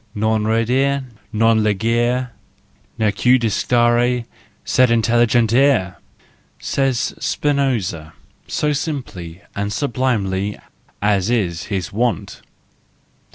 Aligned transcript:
—Non 0.15 0.45
ridere, 0.45 1.03
non 1.31 1.61
lug 1.63 1.85
ere, 1.85 2.31
neque 2.97 3.37
detestari, 3.39 4.25
sed 4.65 4.89
intelligere! 4.89 5.97
says 6.59 7.13
Spinoza, 7.19 8.13
so 8.47 8.73
simply 8.73 9.41
and 9.55 9.71
sublimely, 9.71 10.57
as 11.03 11.29
is 11.29 11.65
his 11.65 11.93
wont. 11.93 12.41